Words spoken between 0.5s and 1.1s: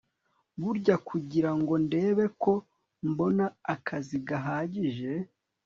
bushya